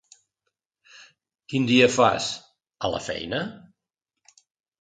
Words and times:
Quin 1.53 1.69
dia 1.71 1.91
fas, 1.97 2.31
a 2.89 2.93
la 2.97 3.03
feina? 3.11 3.45